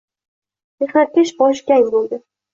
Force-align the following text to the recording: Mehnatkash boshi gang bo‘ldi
Mehnatkash 0.85 1.35
boshi 1.43 1.69
gang 1.69 1.87
bo‘ldi 1.93 2.23